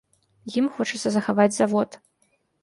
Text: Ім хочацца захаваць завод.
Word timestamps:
Ім 0.61 0.69
хочацца 0.77 1.09
захаваць 1.17 1.47
завод. 1.59 1.99